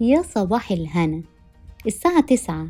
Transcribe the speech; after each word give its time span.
يا 0.00 0.22
صباح 0.22 0.70
الهنا. 0.70 1.22
الساعة 1.86 2.20
تسعة. 2.20 2.68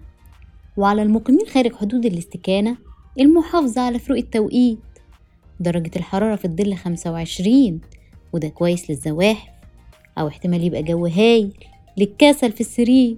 وعلى 0.77 1.03
المقيمين 1.03 1.47
خارج 1.47 1.75
حدود 1.75 2.07
الاستكانة 2.07 2.77
المحافظة 3.21 3.81
على 3.81 3.99
فروق 3.99 4.19
التوقيت. 4.19 4.79
درجة 5.61 5.91
الحرارة 5.97 6.37
في 6.37 6.45
الظل 6.45 6.75
خمسة 6.77 7.13
وعشرين 7.13 7.81
وده 8.33 8.49
كويس 8.49 8.91
للزواحف. 8.91 9.49
أو 10.19 10.29
احتمال 10.29 10.65
يبقى 10.65 10.83
جو 10.83 11.07
هايل 11.07 11.53
للكسل 11.97 12.53
في 12.53 12.61
السرير. 12.61 13.17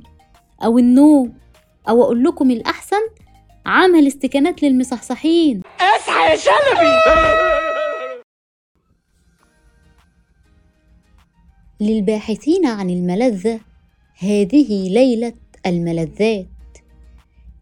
أو 0.65 0.79
النوم. 0.79 1.33
أو 1.89 2.03
أقول 2.03 2.25
لكم 2.25 2.51
الأحسن 2.51 3.09
عمل 3.67 4.07
استكانات 4.07 4.63
للمصحصحين. 4.63 5.63
اصحى 5.81 6.31
يا 6.31 6.37
شلبي! 6.37 6.99
للباحثين 11.81 12.67
عن 12.67 12.91
الملذة 12.91 13.61
هذه 14.21 14.89
ليلة 14.89 15.33
الملذات. 15.67 16.47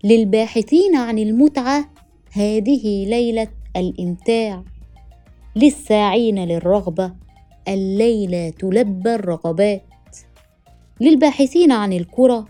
للباحثين 0.04 0.96
عن 0.96 1.18
المتعة 1.18 1.90
هذه 2.32 3.06
ليلة 3.06 3.48
الإمتاع. 3.76 4.64
للساعين 5.56 6.44
للرغبة 6.44 7.12
الليلة 7.68 8.50
تلبى 8.50 9.14
الرغبات. 9.14 9.82
للباحثين 11.00 11.72
عن 11.72 11.92
الكرة 11.92 12.46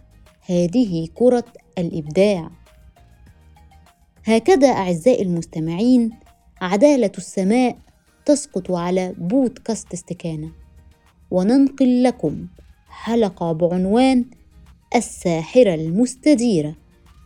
هذه 0.46 1.08
كرة 1.14 1.52
الإبداع. 1.78 2.50
هكذا 4.24 4.68
أعزائي 4.68 5.22
المستمعين 5.22 6.10
عدالة 6.60 7.12
السماء 7.18 7.78
تسقط 8.24 8.70
على 8.70 9.14
بودكاست 9.18 9.92
استكانة. 9.92 10.52
وننقل 11.30 12.02
لكم 12.02 12.46
حلقة 12.96 13.52
بعنوان 13.52 14.24
الساحرة 14.94 15.74
المستديرة. 15.74 16.74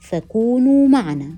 فكونوا 0.00 0.89
معنا. 0.89 1.34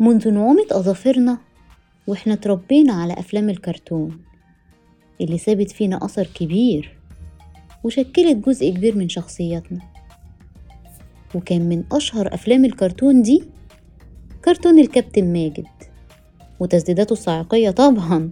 منذ 0.00 0.30
نعومة 0.30 0.66
أظافرنا 0.72 1.38
وإحنا 2.06 2.34
تربينا 2.34 2.92
على 2.92 3.12
أفلام 3.12 3.50
الكرتون 3.50 4.20
اللي 5.20 5.38
سابت 5.38 5.70
فينا 5.70 6.04
أثر 6.04 6.26
كبير 6.34 6.96
وشكلت 7.84 8.46
جزء 8.48 8.70
كبير 8.70 8.96
من 8.96 9.08
شخصياتنا. 9.08 9.80
وكان 11.34 11.68
من 11.68 11.84
أشهر 11.92 12.34
أفلام 12.34 12.64
الكرتون 12.64 13.22
دي 13.22 13.44
كرتون 14.44 14.78
الكابتن 14.78 15.32
ماجد 15.32 15.66
وتسديداته 16.60 17.12
الصاعقية 17.12 17.70
طبعا 17.70 18.30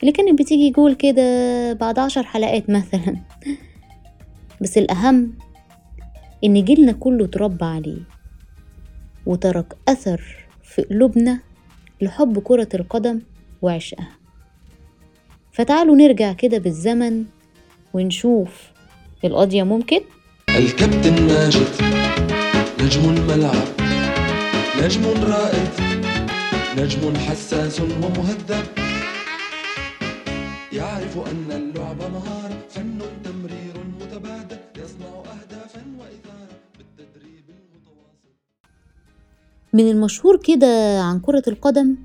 اللي 0.00 0.12
كانت 0.12 0.38
بتيجي 0.38 0.70
جول 0.70 0.94
كده 0.94 1.72
بعد 1.72 1.98
عشر 1.98 2.22
حلقات 2.22 2.70
مثلا. 2.70 3.16
بس 4.60 4.78
الأهم 4.78 5.32
إن 6.44 6.64
جيلنا 6.64 6.92
كله 6.92 7.26
تربى 7.26 7.64
عليه 7.64 8.00
وترك 9.26 9.76
أثر 9.88 10.45
في 10.76 10.82
قلوبنا 10.82 11.38
لحب 12.00 12.38
كرة 12.38 12.68
القدم 12.74 13.20
وعشقها. 13.62 14.08
فتعالوا 15.52 15.96
نرجع 15.96 16.32
كده 16.32 16.58
بالزمن 16.58 17.24
ونشوف 17.94 18.48
القضية 19.24 19.62
ممكن؟ 19.62 20.00
الكابتن 20.48 21.26
ماجد 21.26 21.68
نجم 22.80 23.08
الملعب 23.10 23.68
نجم 24.82 25.02
رائد 25.22 25.68
نجم 26.78 27.16
حساس 27.16 27.80
ومهذب 27.80 28.66
يعرف 30.72 31.18
أن 31.18 31.52
اللعب 31.52 31.98
مهارة. 32.12 32.45
من 39.76 39.90
المشهور 39.90 40.36
كده 40.36 41.00
عن 41.00 41.20
كرة 41.20 41.42
القدم 41.48 41.96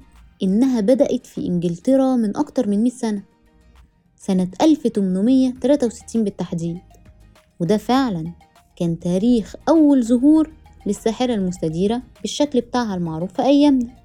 إنها 0.43 0.81
بدأت 0.81 1.25
في 1.25 1.47
إنجلترا 1.47 2.15
من 2.15 2.37
أكتر 2.37 2.67
من 2.67 2.83
100 2.83 2.91
سنة 2.91 3.23
سنة 4.15 4.47
1863 4.61 6.23
بالتحديد. 6.23 6.77
وده 7.59 7.77
فعلا 7.77 8.31
كان 8.75 8.99
تاريخ 8.99 9.55
أول 9.69 10.03
ظهور 10.03 10.51
للساحرة 10.85 11.33
المستديرة 11.33 12.01
بالشكل 12.21 12.61
بتاعها 12.61 12.95
المعروف 12.95 13.33
في 13.33 13.41
أيامنا. 13.41 13.95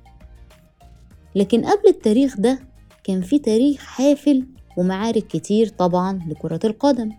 لكن 1.35 1.65
قبل 1.65 1.89
التاريخ 1.89 2.41
ده 2.41 2.59
كان 3.05 3.21
في 3.23 3.39
تاريخ 3.39 3.81
حافل 3.81 4.47
ومعارك 4.77 5.27
كتير 5.27 5.69
طبعا 5.69 6.21
لكرة 6.29 6.61
القدم. 6.65 7.13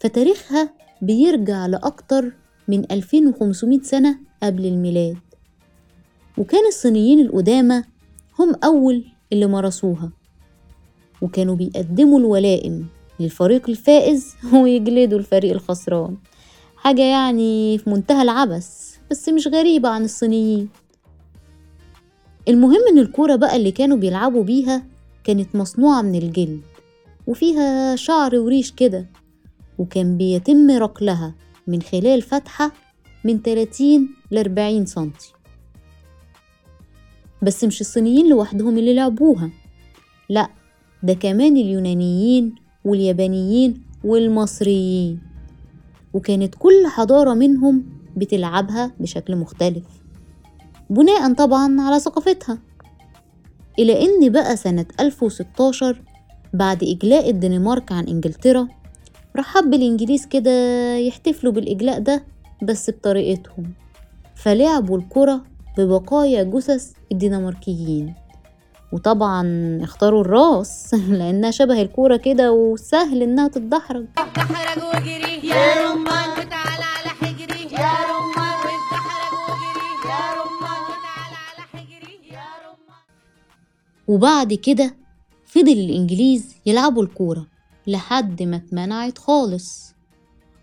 فتاريخها 0.00 0.74
بيرجع 1.02 1.66
لأكتر 1.66 2.32
من 2.68 2.84
2500 2.92 3.82
سنة 3.82 4.29
قبل 4.42 4.66
الميلاد. 4.66 5.18
وكان 6.38 6.66
الصينيين 6.66 7.20
القدامى 7.20 7.82
هم 8.38 8.54
أول 8.64 9.04
اللي 9.32 9.46
مارسوها. 9.46 10.10
وكانوا 11.22 11.56
بيقدموا 11.56 12.18
الولائم 12.18 12.86
للفريق 13.20 13.68
الفائز 13.70 14.34
ويجلدوا 14.54 15.18
الفريق 15.18 15.52
الخسران. 15.52 16.16
حاجة 16.76 17.02
يعني 17.02 17.78
في 17.78 17.90
منتهى 17.90 18.22
العبث 18.22 18.96
بس 19.10 19.28
مش 19.28 19.48
غريبة 19.48 19.88
عن 19.88 20.04
الصينيين. 20.04 20.68
المهم 22.48 22.80
إن 22.92 22.98
الكورة 22.98 23.36
بقى 23.36 23.56
اللي 23.56 23.70
كانوا 23.70 23.96
بيلعبوا 23.96 24.44
بيها 24.44 24.82
كانت 25.24 25.56
مصنوعة 25.56 26.02
من 26.02 26.14
الجلد 26.14 26.60
وفيها 27.26 27.96
شعر 27.96 28.36
وريش 28.36 28.72
كده 28.72 29.06
وكان 29.78 30.16
بيتم 30.16 30.70
ركلها 30.70 31.34
من 31.66 31.82
خلال 31.82 32.22
فتحة 32.22 32.72
من 33.24 33.42
30 33.42 34.08
ل 34.30 34.38
40 34.38 34.86
سنتي. 34.86 35.32
بس 37.42 37.64
مش 37.64 37.80
الصينيين 37.80 38.28
لوحدهم 38.28 38.78
اللي 38.78 38.94
لعبوها. 38.94 39.50
لأ 40.28 40.48
ده 41.02 41.12
كمان 41.14 41.56
اليونانيين 41.56 42.54
واليابانيين 42.84 43.82
والمصريين. 44.04 45.20
وكانت 46.14 46.54
كل 46.58 46.86
حضارة 46.86 47.34
منهم 47.34 47.84
بتلعبها 48.16 48.92
بشكل 49.00 49.36
مختلف. 49.36 49.84
بناء 50.90 51.32
طبعا 51.34 51.80
على 51.80 52.00
ثقافتها. 52.00 52.58
إلى 53.78 54.04
إن 54.04 54.32
بقى 54.32 54.56
سنة 54.56 54.86
1016 55.00 56.02
بعد 56.54 56.84
إجلاء 56.84 57.30
الدنمارك 57.30 57.92
عن 57.92 58.04
إنجلترا 58.06 58.68
راح 59.36 59.54
حب 59.54 59.74
الإنجليز 59.74 60.26
كده 60.26 60.50
يحتفلوا 60.96 61.52
بالإجلاء 61.52 62.00
ده 62.00 62.22
بس 62.62 62.90
بطريقتهم 62.90 63.72
فلعبوا 64.34 64.98
الكرة 64.98 65.44
ببقايا 65.78 66.42
جثث 66.42 66.92
الدنماركيين. 67.12 68.14
وطبعا 68.92 69.44
اختاروا 69.82 70.20
الراس 70.20 70.94
لأنها 71.18 71.50
شبه 71.50 71.82
الكورة 71.82 72.16
كده 72.16 72.52
وسهل 72.52 73.22
إنها 73.22 73.48
تتدحرج. 73.48 74.06
وبعد 84.08 84.54
كده 84.54 84.94
فضل 85.46 85.72
الإنجليز 85.72 86.54
يلعبوا 86.66 87.02
الكورة 87.02 87.46
لحد 87.86 88.42
ما 88.42 88.56
اتمنعت 88.56 89.18
خالص. 89.18 89.94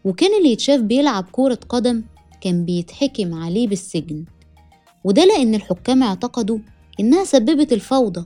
وكان 0.07 0.38
اللي 0.38 0.51
يتشاف 0.51 0.81
بيلعب 0.81 1.24
كورة 1.24 1.59
قدم 1.69 2.04
كان 2.42 2.65
بيتحكم 2.65 3.33
عليه 3.33 3.68
بالسجن. 3.68 4.25
وده 5.04 5.25
لأن 5.25 5.56
الحكام 5.56 6.04
اعتقدوا 6.04 6.59
إنها 7.00 7.24
سببت 7.24 7.74
الفوضى. 7.74 8.25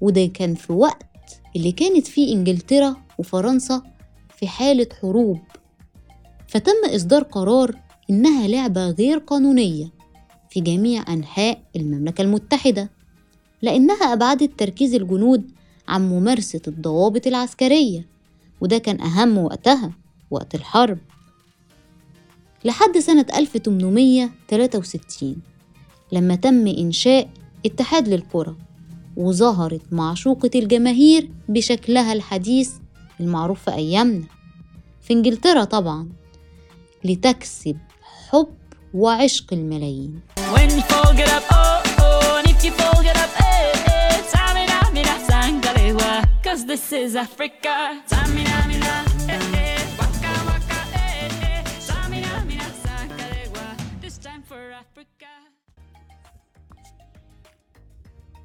وده 0.00 0.26
كان 0.26 0.54
في 0.54 0.72
وقت 0.72 1.40
اللي 1.56 1.72
كانت 1.72 2.06
فيه 2.06 2.34
إنجلترا 2.34 2.96
وفرنسا 3.18 3.82
في 4.36 4.46
حالة 4.46 4.86
حروب. 5.00 5.38
فتم 6.48 6.94
إصدار 6.94 7.22
قرار 7.22 7.76
إنها 8.10 8.48
لعبة 8.48 8.90
غير 8.90 9.18
قانونية 9.18 9.92
في 10.50 10.60
جميع 10.60 11.04
أنحاء 11.12 11.62
المملكة 11.76 12.22
المتحدة 12.22 12.90
لأنها 13.62 14.12
أبعدت 14.12 14.58
تركيز 14.58 14.94
الجنود 14.94 15.50
عن 15.88 16.08
ممارسة 16.08 16.60
الضوابط 16.68 17.26
العسكرية 17.26 18.06
وده 18.60 18.78
كان 18.78 19.00
أهم 19.00 19.38
وقتها. 19.38 19.92
وقت 20.30 20.54
الحرب. 20.54 20.98
لحد 22.64 22.98
سنة 22.98 23.26
1863 23.34 25.36
لما 26.12 26.34
تم 26.34 26.66
إنشاء 26.66 27.28
اتحاد 27.66 28.08
للكرة 28.08 28.56
وظهرت 29.16 29.80
معشوقة 29.92 30.50
الجماهير 30.54 31.30
بشكلها 31.48 32.12
الحديث 32.12 32.72
المعروف 33.20 33.64
في 33.64 33.74
أيامنا. 33.74 34.24
في 35.02 35.12
إنجلترا 35.12 35.64
طبعا 35.64 36.08
لتكسب 37.04 37.76
حب 38.28 38.48
وعشق 38.94 39.52
الملايين. 39.52 40.20
You 40.70 40.82
fall, 40.82 41.14
get 41.14 41.30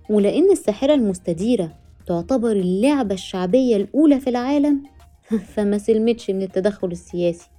ولأن 0.10 0.52
الساحرة 0.52 0.94
المستديرة 0.94 1.72
تعتبر 2.08 2.52
اللعبة 2.52 3.14
الشعبية 3.14 3.76
الأولى 3.76 4.20
في 4.20 4.30
العالم؟ 4.30 4.84
فما 5.54 5.78
سلمتش 5.78 6.30
من 6.30 6.42
التدخل 6.42 6.92
السياسي 6.92 7.50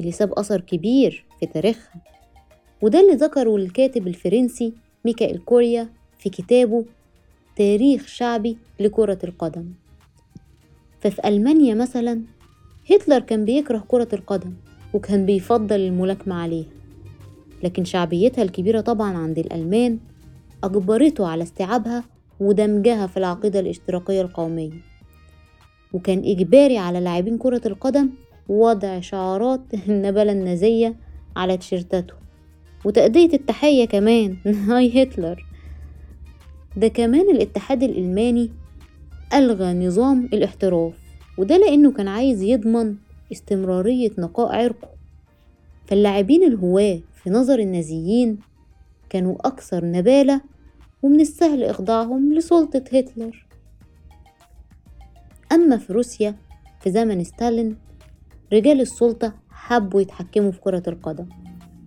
اللي 0.00 0.12
ساب 0.12 0.32
أثر 0.32 0.60
كبير 0.60 1.24
في 1.40 1.46
تاريخها. 1.46 2.02
وده 2.82 3.00
اللي 3.00 3.12
ذكره 3.12 3.56
الكاتب 3.56 4.06
الفرنسي 4.06 4.72
ميكائيل 5.04 5.38
كوريا 5.38 5.88
في 6.18 6.30
كتابه 6.30 6.84
تاريخ 7.56 8.06
شعبي 8.06 8.56
لكرة 8.80 9.18
القدم. 9.24 9.66
ففي 11.00 11.28
ألمانيا 11.28 11.74
مثلا 11.74 12.22
هتلر 12.90 13.18
كان 13.18 13.44
بيكره 13.44 13.84
كرة 13.88 14.08
القدم 14.12 14.52
وكان 14.94 15.26
بيفضل 15.26 15.80
الملاكمة 15.80 16.34
عليها. 16.34 16.68
لكن 17.62 17.84
شعبيتها 17.84 18.42
الكبيرة 18.42 18.80
طبعا 18.80 19.16
عند 19.16 19.38
الألمان 19.38 19.98
أجبرته 20.64 21.26
على 21.26 21.42
استيعابها 21.42 22.04
ودمجها 22.40 23.06
في 23.06 23.16
العقيدة 23.16 23.60
الاشتراكية 23.60 24.22
القومية. 24.22 24.70
وكان 25.92 26.18
إجباري 26.18 26.78
على 26.78 27.00
لاعبين 27.00 27.38
كرة 27.38 27.60
القدم 27.66 28.10
وضع 28.48 29.00
شعارات 29.00 29.60
النبلة 29.88 30.32
النازية 30.32 30.96
على 31.36 31.56
تيشيرتاتهم 31.56 32.18
وتأدية 32.84 33.32
التحية 33.34 33.84
كمان 33.84 34.36
هاي 34.68 35.02
هتلر. 35.02 35.46
ده 36.76 36.88
كمان 36.88 37.30
الاتحاد 37.30 37.82
الألماني 37.82 38.50
ألغى 39.34 39.86
نظام 39.86 40.24
الاحتراف 40.32 40.94
وده 41.38 41.56
لأنه 41.56 41.92
كان 41.92 42.08
عايز 42.08 42.42
يضمن 42.42 42.94
استمرارية 43.32 44.10
نقاء 44.18 44.54
عرقه. 44.54 44.88
فاللاعبين 45.86 46.42
الهواة 46.42 47.00
في 47.14 47.30
نظر 47.30 47.58
النازيين 47.58 48.38
كانوا 49.10 49.46
أكثر 49.46 49.84
نبالة 49.84 50.40
ومن 51.02 51.20
السهل 51.20 51.64
إخضاعهم 51.64 52.34
لسلطة 52.34 52.84
هتلر. 52.92 53.46
أما 55.52 55.76
في 55.76 55.92
روسيا 55.92 56.34
في 56.80 56.90
زمن 56.90 57.24
ستالين 57.24 57.76
رجال 58.52 58.80
السلطة 58.80 59.34
حبوا 59.50 60.00
يتحكموا 60.00 60.50
في 60.50 60.60
كرة 60.60 60.82
القدم 60.88 61.28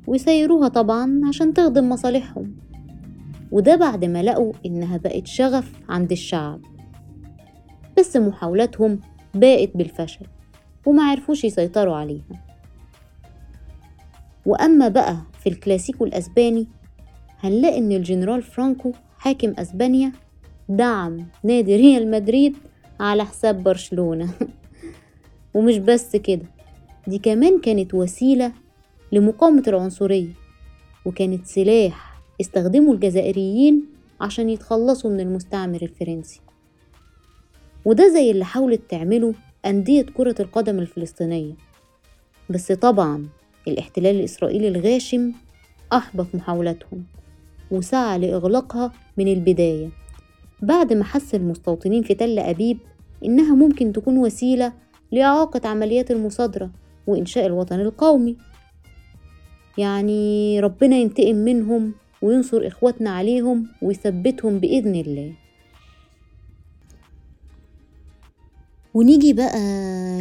ويسيروها 0.08 0.68
طبعا 0.68 1.22
عشان 1.28 1.54
تخدم 1.54 1.90
مصالحهم. 1.90 2.56
وده 3.52 3.76
بعد 3.76 4.06
ما 4.06 4.24
لقوا 4.24 4.54
إنها 4.66 4.98
بقت 4.98 5.28
شغف 5.28 5.72
عند 5.90 6.12
الشعب. 6.12 6.62
بس 7.98 8.18
محاولاتهم 8.18 9.00
باءت 9.34 9.78
بالفشل 9.78 10.26
وما 10.86 11.04
عرفوش 11.04 11.44
يسيطروا 11.44 11.96
عليها. 11.96 12.46
وأما 14.46 14.88
بقى 14.88 15.18
في 15.40 15.50
الكلاسيكو 15.50 16.06
الأسباني 16.06 16.68
هنلاقي 17.40 17.78
إن 17.78 17.92
الجنرال 17.92 18.42
فرانكو 18.42 18.92
حاكم 19.18 19.54
أسبانيا 19.58 20.12
دعم 20.70 21.26
نادي 21.44 21.76
ريال 21.76 22.12
مدريد 22.12 22.58
على 23.00 23.26
حساب 23.26 23.64
برشلونة. 23.64 24.30
ومش 25.54 25.78
بس 25.78 26.16
كده 26.16 26.46
دي 27.08 27.18
كمان 27.18 27.60
كانت 27.60 27.94
وسيلة 27.94 28.52
لمقاومة 29.12 29.64
العنصرية 29.68 30.34
وكانت 31.06 31.46
سلاح 31.46 32.22
استخدمه 32.42 32.92
الجزائريين 32.94 33.86
عشان 34.22 34.50
يتخلصوا 34.50 35.12
من 35.12 35.20
المستعمر 35.20 35.82
الفرنسي. 35.82 36.42
وده 37.86 38.14
زي 38.14 38.32
اللي 38.32 38.46
حاولت 38.46 38.82
تعمله 38.90 39.34
أندية 39.66 40.02
كرة 40.02 40.36
القدم 40.40 40.80
الفلسطينية. 40.80 41.54
بس 42.50 42.72
طبعا 42.72 43.28
الاحتلال 43.68 44.16
الإسرائيلي 44.16 44.68
الغاشم 44.68 45.32
أحبط 45.94 46.36
محاولاتهم. 46.36 47.04
وسعى 47.72 48.20
لإغلاقها 48.20 48.92
من 49.18 49.28
البداية. 49.28 49.90
بعد 50.62 50.94
ما 50.94 51.04
حس 51.04 51.36
المستوطنين 51.36 52.04
في 52.04 52.14
تل 52.14 52.40
أبيب 52.40 52.78
إنها 53.26 53.56
ممكن 53.56 53.94
تكون 53.94 54.18
وسيلة 54.18 54.74
لإعاقة 55.12 55.70
عمليات 55.70 56.12
المصادرة 56.12 56.72
وإنشاء 57.08 57.46
الوطن 57.46 57.80
القومي. 57.80 58.38
يعني 59.78 60.60
ربنا 60.60 60.96
ينتقم 60.96 61.36
منهم 61.36 61.94
وينصر 62.22 62.68
إخواتنا 62.68 63.10
عليهم 63.10 63.68
ويثبتهم 63.82 64.60
بإذن 64.60 64.96
الله. 64.96 65.34
ونيجي 68.94 69.34
بقى 69.34 69.60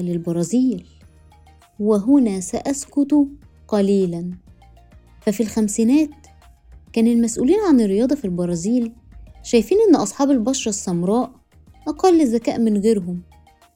للبرازيل 0.02 0.86
وهنا 1.80 2.40
سأسكت 2.40 3.26
قليلا. 3.68 4.30
ففي 5.20 5.42
الخمسينات 5.42 6.27
كان 6.98 7.06
المسؤولين 7.06 7.58
عن 7.68 7.80
الرياضة 7.80 8.14
في 8.14 8.24
البرازيل 8.24 8.92
شايفين 9.42 9.78
إن 9.88 9.96
أصحاب 9.96 10.30
البشرة 10.30 10.68
السمراء 10.68 11.30
أقل 11.88 12.26
ذكاء 12.26 12.58
من 12.58 12.76
غيرهم 12.78 13.20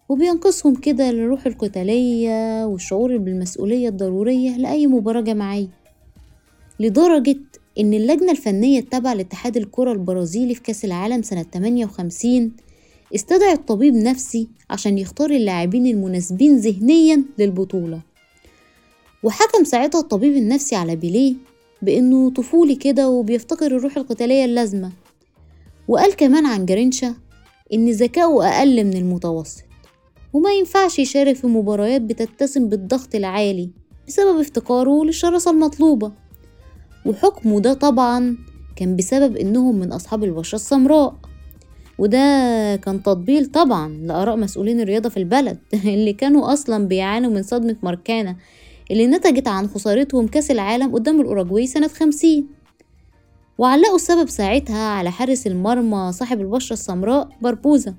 وبينقصهم 0.09 0.75
كده 0.75 1.11
الروح 1.11 1.47
القتالية 1.47 2.67
والشعور 2.67 3.17
بالمسؤولية 3.17 3.89
الضرورية 3.89 4.57
لأي 4.57 4.87
مباراة 4.87 5.21
جماعية. 5.21 5.69
لدرجة 6.81 7.37
إن 7.79 7.95
اللجنة 7.95 8.31
الفنية 8.31 8.79
التابعة 8.79 9.15
لاتحاد 9.15 9.57
الكرة 9.57 9.93
البرازيلي 9.93 10.55
في 10.55 10.63
كأس 10.63 10.85
العالم 10.85 11.23
سنة 11.23 11.43
58 11.43 12.53
استدعت 13.15 13.69
طبيب 13.69 13.95
نفسي 13.95 14.49
عشان 14.71 14.99
يختار 14.99 15.31
اللاعبين 15.31 15.87
المناسبين 15.87 16.57
ذهنيا 16.57 17.25
للبطولة. 17.39 18.01
وحكم 19.23 19.65
ساعتها 19.65 20.01
الطبيب 20.01 20.37
النفسي 20.37 20.77
على 20.77 20.97
بيليه 20.97 21.52
بإنه 21.83 22.31
طفولي 22.31 22.75
كده 22.75 23.09
وبيفتقر 23.09 23.67
الروح 23.67 23.97
القتالية 23.97 24.45
اللازمة. 24.45 24.91
وقال 25.89 26.17
كمان 26.17 26.47
عن 26.47 26.67
جرينشا 26.67 27.15
إن 27.73 27.91
ذكاؤه 27.91 28.49
أقل 28.49 28.85
من 28.85 28.97
المتوسط 28.97 29.63
وما 30.33 30.53
ينفعش 30.53 30.99
يشارك 30.99 31.37
في 31.37 31.47
مباريات 31.47 32.01
بتتسم 32.01 32.69
بالضغط 32.69 33.15
العالي 33.15 33.71
بسبب 34.09 34.41
افتقاره 34.41 35.05
للشراسة 35.05 35.51
المطلوبة. 35.51 36.13
وحكمه 37.07 37.61
ده 37.61 37.75
طبعا 37.75 38.37
كان 38.77 38.97
بسبب 38.97 39.37
إنهم 39.37 39.79
من 39.79 39.93
أصحاب 39.93 40.25
البشرة 40.25 40.57
السمراء. 40.57 41.15
وده 41.99 42.19
كان 42.77 43.03
تطبيل 43.03 43.47
طبعا 43.47 43.89
لآراء 43.89 44.37
مسؤولين 44.37 44.81
الرياضة 44.81 45.09
في 45.09 45.17
البلد 45.17 45.59
اللي 45.85 46.13
كانوا 46.13 46.53
أصلا 46.53 46.89
بيعانوا 46.89 47.31
من 47.31 47.43
صدمة 47.43 47.77
ماركانا 47.83 48.37
اللي 48.93 49.07
نتجت 49.07 49.49
عن 49.49 49.69
خسارتهم 49.69 50.27
كأس 50.27 50.51
العالم 50.51 50.95
قدام 50.95 51.21
الأوروجواي 51.21 51.67
سنة 51.67 51.89
خمسين. 51.89 52.47
وعلقوا 53.59 53.97
السبب 53.97 54.29
ساعتها 54.29 54.89
على 54.89 55.11
حارس 55.11 55.47
المرمى 55.47 56.13
صاحب 56.13 56.41
البشرة 56.41 56.73
السمراء 56.73 57.29
بربوزة 57.43 57.95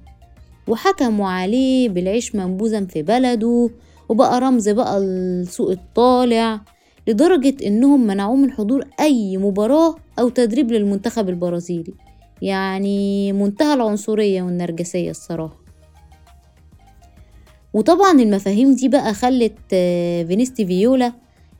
وحكموا 0.68 1.30
عليه 1.30 1.90
بالعيش 1.90 2.36
منبوذا 2.36 2.86
في 2.86 3.02
بلده 3.02 3.70
وبقى 4.10 4.40
رمز 4.40 4.70
بقى 4.70 4.98
السوق 4.98 5.72
الطالع 5.72 6.62
لدرجة 7.08 7.68
إنهم 7.68 8.08
منعوه 8.08 8.36
من 8.36 8.52
حضور 8.52 8.84
أي 9.00 9.38
مباراة 9.38 9.96
أو 10.20 10.30
تدريب 10.30 10.72
للمنتخب 10.72 11.30
البرازيلي. 11.30 11.94
يعني 12.42 13.34
منتهى 13.34 13.74
العنصرية 13.74 14.42
والنرجسية 14.42 15.10
الصراحة. 15.12 15.62
وطبعا 17.74 18.12
المفاهيم 18.12 18.74
دي 18.74 18.89
بقى 18.89 19.13
خلت 19.13 19.58
آه، 19.74 20.24
فينيستي 20.24 20.65
فيولا 20.65 21.13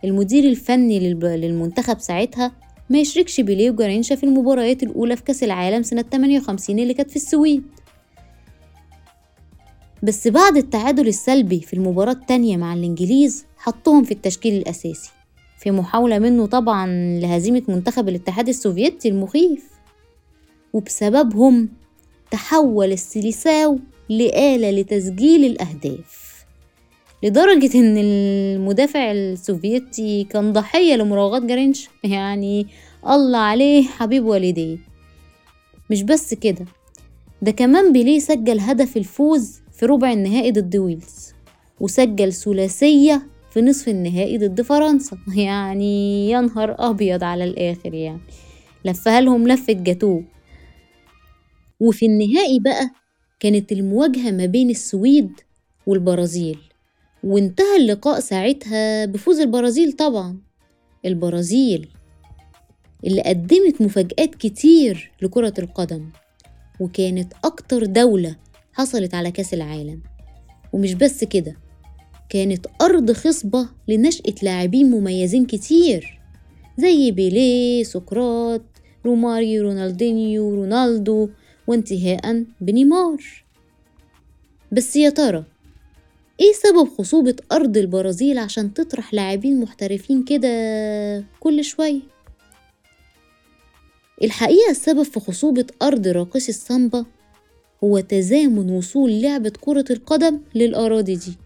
المدير 0.04 0.44
الفني 0.44 1.00
للمنتخب 1.24 2.00
ساعتها 2.00 2.52
ما 2.90 3.00
يشركش 3.00 3.42
بيليه 3.42 3.72
وجارينشا 3.72 4.16
في 4.16 4.24
المباريات 4.24 4.84
الأولى 4.84 5.16
في 5.16 5.24
كأس 5.24 5.44
العالم 5.44 5.84
سنة 5.84 6.02
58 6.02 6.80
اللي 6.80 6.94
كانت 6.94 7.10
في 7.10 7.16
السويد. 7.16 7.64
بس 10.04 10.28
بعد 10.28 10.58
التعادل 10.58 11.08
السلبي 11.08 11.60
في 11.60 11.74
المباراة 11.74 12.12
التانية 12.12 12.58
مع 12.58 12.74
الإنجليز 12.74 13.46
حطهم 13.58 14.04
في 14.04 14.12
التشكيل 14.12 14.54
الأساسي. 14.54 15.12
في 15.60 15.72
محاولة 15.72 16.20
منه 16.20 16.46
طبعا 16.46 16.88
لهزيمة 17.20 17.62
منتخب 17.68 18.10
الاتحاد 18.10 18.48
السوفيتي 18.48 19.10
المخيف. 19.10 19.70
وبسببهم 20.74 21.70
تحول 22.32 22.92
السيليساو 22.92 23.80
لآلة 24.10 24.72
لتسجيل 24.72 25.46
الأهداف. 25.46 26.34
لدرجة 27.24 27.78
إن 27.78 27.98
المدافع 27.98 29.12
السوفيتي 29.12 30.24
كان 30.24 30.54
ضحية 30.54 30.96
لمراوغات 30.96 31.44
جارينشا 31.44 31.90
يعني 32.04 32.68
الله 33.10 33.38
عليه 33.40 33.84
حبيب 33.84 34.26
والديه. 34.26 34.78
مش 35.92 36.04
بس 36.04 36.34
كده 36.34 36.66
ده 37.42 37.52
كمان 37.52 37.94
بيليه 37.94 38.20
سجل 38.20 38.60
هدف 38.60 38.98
الفوز 38.98 39.62
في 39.72 39.86
ربع 39.86 40.12
النهائي 40.12 40.52
ضد 40.52 40.76
ويلز 40.78 41.34
وسجل 41.80 42.34
ثلاثية 42.34 43.28
في 43.54 43.62
نصف 43.62 43.90
النهائي 43.90 44.38
ضد 44.38 44.62
فرنسا. 44.62 45.18
يعني 45.38 46.30
يا 46.30 46.42
نهار 46.42 46.76
أبيض 46.80 47.24
على 47.24 47.44
الآخر 47.44 47.94
يعني. 47.94 48.22
لفها 48.86 49.22
لهم 49.22 49.48
لفة 49.48 49.74
جاتوه. 49.74 50.24
وفي 51.80 52.06
النهائي 52.06 52.60
بقى 52.60 52.90
كانت 53.44 53.72
المواجهة 53.72 54.32
ما 54.32 54.46
بين 54.46 54.70
السويد 54.70 55.32
والبرازيل 55.88 56.58
وانتهى 57.24 57.78
اللقاء 57.78 58.20
ساعتها 58.20 59.06
بفوز 59.06 59.40
البرازيل 59.40 59.92
طبعا. 59.92 60.38
البرازيل 61.06 61.88
اللي 63.04 63.22
قدمت 63.22 63.82
مفاجآت 63.82 64.36
كتير 64.36 65.12
لكرة 65.22 65.54
القدم 65.60 66.10
وكانت 66.80 67.34
أكتر 67.44 67.86
دولة 67.86 68.36
حصلت 68.74 69.14
على 69.16 69.32
كأس 69.32 69.54
العالم. 69.54 70.02
ومش 70.74 70.94
بس 70.94 71.24
كده 71.24 71.58
كانت 72.30 72.68
أرض 72.82 73.12
خصبة 73.12 73.68
لنشأة 73.88 74.36
لاعبين 74.44 74.92
مميزين 74.92 75.46
كتير 75.46 76.20
زي 76.78 77.12
بيليه 77.12 77.84
سقراط 77.84 78.62
روماريو 79.06 79.64
رونالدينيو 79.64 80.56
رونالدو 80.56 81.30
وانتهاء 81.68 82.46
بنيمار. 82.62 83.44
بس 84.72 84.96
يا 84.96 85.10
ترى 85.10 85.44
إيه 86.40 86.54
سبب 86.54 86.90
خصوبة 86.98 87.36
أرض 87.52 87.78
البرازيل 87.78 88.38
عشان 88.38 88.74
تطرح 88.74 89.14
لاعبين 89.14 89.60
محترفين 89.60 90.24
كده 90.24 90.50
كل 91.40 91.64
شوية؟ 91.64 92.00
الحقيقة 94.24 94.72
السبب 94.72 95.04
في 95.04 95.20
خصوبة 95.20 95.66
أرض 95.82 96.08
راقصي 96.08 96.50
السامبا 96.50 97.06
هو 97.84 98.00
تزامن 98.00 98.70
وصول 98.70 99.22
لعبة 99.22 99.52
كرة 99.62 99.86
القدم 99.90 100.40
للأراضي 100.56 101.16
دي 101.16 101.38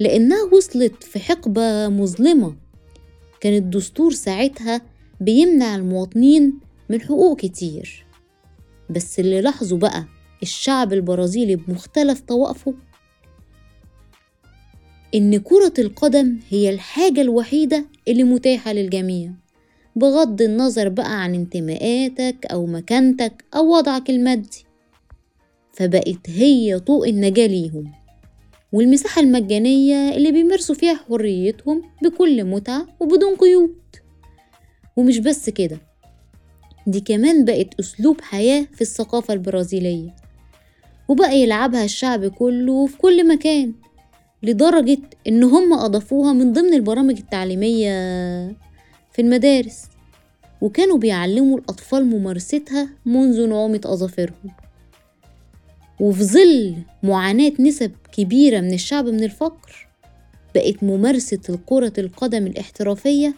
لأنها 0.00 0.44
وصلت 0.52 1.04
في 1.04 1.18
حقبة 1.18 1.88
مظلمة. 1.88 2.56
كان 3.40 3.54
الدستور 3.54 4.12
ساعتها 4.12 4.80
بيمنع 5.20 5.76
المواطنين 5.76 6.58
من 6.88 7.00
حقوق 7.00 7.40
كتير. 7.40 8.06
بس 8.92 9.20
اللي 9.20 9.40
لاحظوا 9.40 9.78
بقى 9.78 10.04
الشعب 10.42 10.92
البرازيلي 10.92 11.56
بمختلف 11.56 12.20
طوائفه؟ 12.20 12.74
إن 15.14 15.38
كرة 15.38 15.72
القدم 15.78 16.38
هي 16.50 16.70
الحاجة 16.70 17.20
الوحيدة 17.20 17.84
اللي 18.08 18.24
متاحة 18.24 18.72
للجميع 18.72 19.30
بغض 19.96 20.42
النظر 20.42 20.88
بقى 20.88 21.22
عن 21.22 21.34
انتماءاتك 21.34 22.46
أو 22.46 22.66
مكانتك 22.66 23.44
أو 23.56 23.76
وضعك 23.76 24.10
المادي. 24.10 24.64
فبقت 25.72 26.30
هي 26.30 26.80
طوق 26.80 27.06
النجاة 27.08 27.46
ليهم 27.46 27.92
والمساحة 28.72 29.20
المجانية 29.22 30.16
اللي 30.16 30.32
بيمارسوا 30.32 30.74
فيها 30.74 30.94
حريتهم 30.94 31.82
بكل 32.02 32.44
متعة 32.44 32.86
وبدون 33.00 33.36
قيود. 33.36 33.74
ومش 34.96 35.18
بس 35.18 35.50
كده 35.50 35.80
دي 36.86 37.00
كمان 37.00 37.44
بقت 37.44 37.80
أسلوب 37.80 38.20
حياة 38.20 38.66
في 38.74 38.80
الثقافة 38.80 39.34
البرازيلية 39.34 40.14
وبقى 41.08 41.36
يلعبها 41.38 41.84
الشعب 41.84 42.26
كله 42.26 42.86
في 42.86 42.96
كل 42.96 43.28
مكان 43.28 43.72
لدرجة 44.42 44.98
إن 45.28 45.44
هم 45.44 45.72
أضافوها 45.72 46.32
من 46.32 46.52
ضمن 46.52 46.74
البرامج 46.74 47.18
التعليمية 47.18 47.92
في 49.12 49.22
المدارس 49.22 49.82
وكانوا 50.60 50.98
بيعلموا 50.98 51.58
الأطفال 51.58 52.04
ممارستها 52.06 52.88
منذ 53.06 53.46
نعومة 53.48 53.80
أظافرهم. 53.84 54.50
وفي 56.00 56.24
ظل 56.24 56.74
معاناة 57.02 57.52
نسب 57.60 57.92
كبيرة 58.12 58.60
من 58.60 58.72
الشعب 58.74 59.06
من 59.08 59.24
الفقر 59.24 59.88
بقت 60.54 60.82
ممارسة 60.82 61.58
كرة 61.66 61.92
القدم 61.98 62.46
الاحترافية 62.46 63.34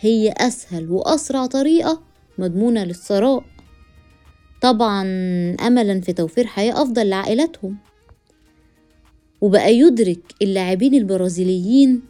هي 0.00 0.34
أسهل 0.36 0.90
وأسرع 0.90 1.46
طريقة 1.46 2.02
مضمونة 2.38 2.84
للثراء. 2.84 3.44
طبعا 4.60 5.02
أملا 5.66 6.00
في 6.00 6.12
توفير 6.12 6.46
حياة 6.46 6.82
أفضل 6.82 7.08
لعائلاتهم. 7.08 7.76
وبقى 9.40 9.74
يدرك 9.78 10.20
اللاعبين 10.42 10.94
البرازيليين 10.94 12.02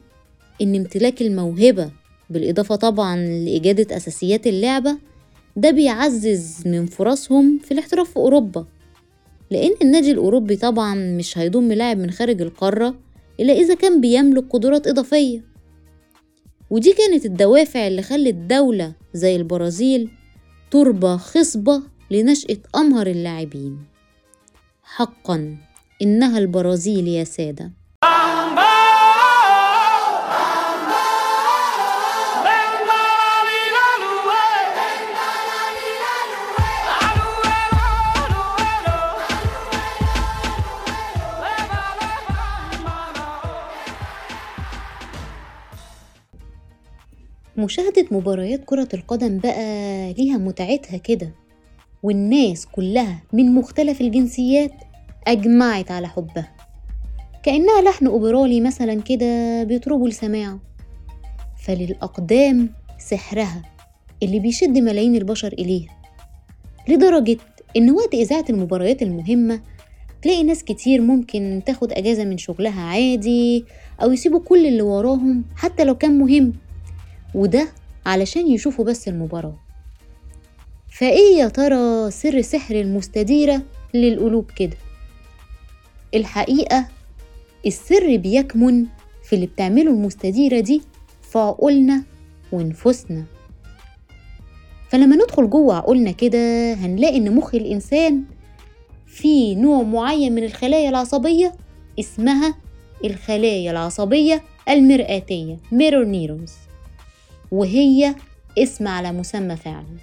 إن 0.63 0.75
امتلاك 0.75 1.23
الموهبة 1.23 1.91
بالإضافة 2.31 2.77
طبعا 2.77 3.17
لإجادة 3.17 3.97
أساسيات 3.97 4.47
اللعبة 4.47 4.99
ده 5.57 5.71
بيعزز 5.71 6.63
من 6.67 6.87
فرصهم 6.87 7.59
في 7.65 7.73
الاحتراف 7.73 8.11
في 8.11 8.17
أوروبا. 8.17 8.67
لأن 9.51 9.75
النادي 9.83 10.11
الأوروبي 10.11 10.57
طبعا 10.57 10.95
مش 10.95 11.39
هيضم 11.39 11.73
لاعب 11.73 11.99
من 11.99 12.11
خارج 12.11 12.43
القارة 12.43 12.95
إلا 13.41 13.53
إذا 13.53 13.75
كان 13.75 14.01
بيملك 14.01 14.45
قدرات 14.51 14.87
إضافية. 14.87 15.54
ودي 16.75 16.93
كانت 16.93 17.27
الدوافع 17.27 17.87
اللي 17.87 18.03
خلت 18.03 18.35
دولة 18.35 18.93
زي 19.13 19.37
البرازيل 19.37 20.11
تربة 20.71 21.17
خصبة 21.17 21.83
لنشأة 22.11 22.57
أمهر 22.77 23.07
اللاعبين. 23.07 23.79
حقا 24.83 25.57
إنها 26.03 26.39
البرازيل 26.39 27.09
يا 27.09 27.25
سادة. 27.25 27.73
مشاهدة 47.57 48.07
مباريات 48.11 48.65
كرة 48.65 48.89
القدم 48.95 49.39
بقى 49.39 50.13
ليها 50.13 50.39
متعتها 50.39 50.97
كده. 50.97 51.31
والناس 52.03 52.67
كلها 52.67 53.23
من 53.33 53.55
مختلف 53.55 54.01
الجنسيات 54.01 54.73
أجمعت 55.27 55.91
على 55.91 56.09
حبها. 56.09 56.53
كأنها 57.43 57.83
لحن 57.83 58.07
أوبرالي 58.07 58.61
مثلا 58.61 59.01
كده 59.03 59.63
بيطربوا 59.63 60.09
لسماعه 60.09 60.59
فللأقدام 61.65 62.71
سحرها 62.99 63.63
اللي 64.23 64.39
بيشد 64.39 64.79
ملايين 64.79 65.17
البشر 65.17 65.53
إليها. 65.53 65.97
لدرجة 66.89 67.37
إن 67.77 67.91
وقت 67.91 68.15
إذاعة 68.15 68.45
المباريات 68.51 69.03
المهمة 69.03 69.61
تلاقي 70.23 70.43
ناس 70.43 70.65
كتير 70.65 71.01
ممكن 71.01 71.63
تاخد 71.67 71.93
أجازة 71.93 72.25
من 72.25 72.39
شغلها 72.39 72.81
عادي 72.83 73.65
أو 74.03 74.13
يسيبوا 74.13 74.41
كل 74.41 74.67
اللي 74.67 74.83
وراهم 74.83 75.45
حتى 75.57 75.85
لو 75.85 75.95
كان 75.95 76.19
مهم. 76.19 76.53
وده 77.35 77.69
علشان 78.07 78.47
يشوفوا 78.47 78.85
بس 78.85 79.09
المباراة. 79.09 79.57
فإيه 80.99 81.37
يا 81.39 81.49
ترى 81.49 82.11
سر 82.11 82.43
سحر 82.43 82.75
المستديرة 82.81 83.63
للقلوب 83.95 84.51
كده؟ 84.57 84.77
الحقيقة 86.15 86.87
السر 87.67 88.17
بيكمن 88.17 88.87
في 89.25 89.33
اللي 89.33 89.47
بتعمله 89.47 89.91
المستديرة 89.91 90.61
دي 90.61 90.83
في 91.23 91.39
عقولنا 91.39 92.05
ونفوسنا 92.53 93.25
فلما 94.89 95.17
ندخل 95.17 95.51
جوه 95.51 95.77
عقولنا 95.77 96.11
كده 96.11 96.75
هنلاقي 96.75 97.17
إن 97.17 97.35
مخ 97.35 97.55
الإنسان 97.55 98.25
فيه 99.07 99.57
نوع 99.57 99.83
معين 99.83 100.35
من 100.35 100.45
الخلايا 100.45 100.89
العصبية 100.89 101.53
اسمها 102.01 102.55
الخلايا 103.05 103.71
العصبية 103.71 104.43
المرآتية 104.69 105.57
ميرور 105.73 106.05
نيرونز 106.05 106.53
وهي 107.51 108.15
اسم 108.59 108.89
على 108.89 109.13
مسمى 109.13 109.57
فعلا. 109.57 109.97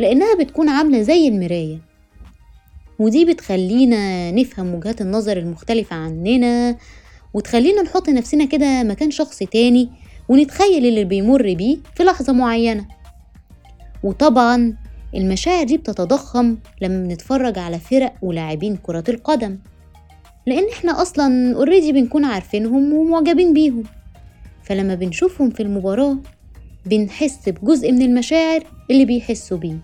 لأنها 0.00 0.34
بتكون 0.34 0.68
عاملة 0.68 1.02
زي 1.02 1.28
المراية. 1.28 1.78
ودي 2.98 3.24
بتخلينا 3.24 4.30
نفهم 4.30 4.74
وجهات 4.74 5.00
النظر 5.00 5.36
المختلفة 5.36 5.96
عننا 5.96 6.76
وتخلينا 7.34 7.82
نحط 7.82 8.08
نفسنا 8.08 8.44
كده 8.44 8.82
مكان 8.82 9.10
شخص 9.10 9.38
تاني 9.38 9.88
ونتخيل 10.28 10.86
اللي 10.86 11.04
بيمر 11.04 11.54
بيه 11.54 11.78
في 11.96 12.02
لحظة 12.02 12.32
معينة. 12.32 12.88
وطبعا 14.02 14.76
المشاعر 15.14 15.64
دي 15.64 15.76
بتتضخم 15.76 16.56
لما 16.82 17.02
بنتفرج 17.02 17.58
على 17.58 17.78
فرق 17.78 18.14
ولاعبين 18.22 18.76
كرة 18.76 19.04
القدم. 19.08 19.58
لأن 20.46 20.68
إحنا 20.72 21.02
أصلا 21.02 21.56
already 21.56 21.92
بنكون 21.92 22.24
عارفينهم 22.24 22.92
ومعجبين 22.92 23.54
بيهم. 23.54 23.82
فلما 24.62 24.94
بنشوفهم 24.94 25.50
في 25.50 25.62
المباراة 25.62 26.16
بنحس 26.86 27.48
بجزء 27.48 27.92
من 27.92 28.02
المشاعر 28.02 28.62
اللي 28.90 29.04
بيحسوا 29.04 29.58
بيه. 29.58 29.76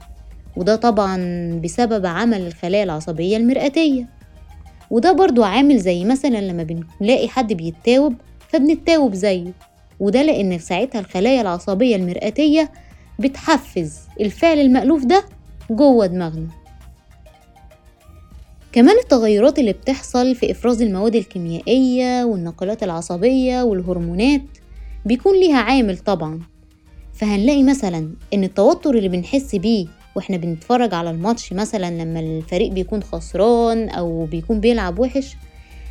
وده 0.56 0.76
طبعا 0.76 1.16
بسبب 1.64 2.06
عمل 2.06 2.46
الخلايا 2.46 2.84
العصبية 2.84 3.36
المرآتية 3.36 4.08
وده 4.90 5.12
برضو 5.12 5.42
عامل 5.44 5.78
زي 5.78 6.04
مثلا 6.04 6.40
لما 6.40 6.62
بنلاقي 7.00 7.28
حد 7.28 7.52
بيتاوب 7.52 8.14
فبنتاوب 8.48 9.14
زيه. 9.14 9.52
وده 10.00 10.22
لأن 10.22 10.58
ساعتها 10.58 10.98
الخلايا 10.98 11.40
العصبية 11.40 11.96
المرآتية 11.96 12.72
بتحفز 13.18 13.98
الفعل 14.20 14.58
المألوف 14.60 15.04
ده 15.04 15.24
جوه 15.70 16.06
دماغنا. 16.06 16.46
كمان 18.72 18.96
التغيرات 18.98 19.58
اللي 19.58 19.72
بتحصل 19.72 20.34
في 20.34 20.50
إفراز 20.50 20.82
المواد 20.82 21.16
الكيميائية 21.16 22.24
والنقلات 22.24 22.82
العصبية 22.82 23.62
والهرمونات 23.62 24.42
بيكون 25.06 25.40
ليها 25.40 25.56
عامل 25.58 25.98
طبعا. 25.98 26.40
فهنلاقي 27.16 27.62
مثلا 27.62 28.10
إن 28.34 28.44
التوتر 28.44 28.94
اللي 28.94 29.08
بنحس 29.08 29.54
بيه 29.54 29.86
وإحنا 30.16 30.36
بنتفرج 30.36 30.94
على 30.94 31.10
الماتش 31.10 31.52
مثلا 31.52 32.02
لما 32.02 32.20
الفريق 32.20 32.72
بيكون 32.72 33.02
خسران 33.02 33.88
أو 33.88 34.24
بيكون 34.26 34.60
بيلعب 34.60 34.98
وحش 34.98 35.36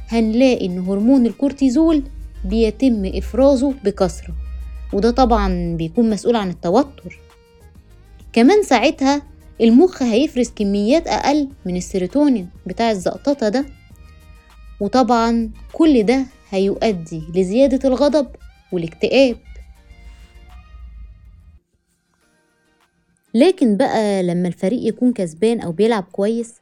هنلاقي 0.08 0.65
إن 0.65 0.79
هرمون 0.79 1.25
الكورتيزول 1.25 2.03
بيتم 2.46 3.05
إفرازه 3.05 3.74
بكثرة 3.84 4.36
وده 4.94 5.12
طبعا 5.12 5.75
بيكون 5.77 6.10
مسؤول 6.10 6.36
عن 6.36 6.50
التوتر. 6.50 7.20
كمان 8.34 8.63
ساعتها 8.63 9.22
المخ 9.62 10.03
هيفرز 10.03 10.50
كميات 10.55 11.08
أقل 11.08 11.50
من 11.65 11.75
السيروتونين 11.77 12.50
بتاع 12.67 12.91
الزقططة 12.91 13.50
ده 13.50 13.65
وطبعا 14.79 15.50
كل 15.74 16.03
ده 16.03 16.25
هيؤدي 16.50 17.22
لزيادة 17.36 17.89
الغضب 17.89 18.27
والاكتئاب. 18.72 19.38
لكن 23.36 23.77
بقى 23.77 24.24
لما 24.24 24.48
الفريق 24.48 24.88
يكون 24.88 25.13
كسبان 25.13 25.60
أو 25.60 25.72
بيلعب 25.72 26.04
كويس 26.12 26.56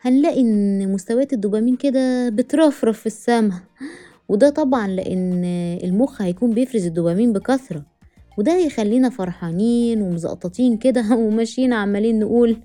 هنلاقي 0.00 0.40
إن 0.40 0.92
مستويات 0.92 1.32
الدوبامين 1.32 1.76
كده 1.76 2.28
بترفرف 2.28 3.00
في 3.00 3.06
السما. 3.06 3.60
وده 4.28 4.50
طبعا 4.50 4.88
لأن 4.88 5.44
المخ 5.84 6.22
هيكون 6.22 6.50
بيفرز 6.54 6.86
الدوبامين 6.86 7.32
بكثرة. 7.32 7.82
وده 8.38 8.56
هيخلينا 8.56 9.08
فرحانين 9.10 10.02
ومزقططين 10.02 10.76
كده 10.76 11.04
وماشيين 11.16 11.72
عمالين 11.72 12.18
نقول 12.18 12.56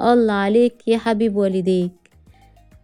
الله 0.00 0.32
عليك 0.32 0.88
يا 0.88 0.98
حبيب 0.98 1.36
والديك. 1.36 1.92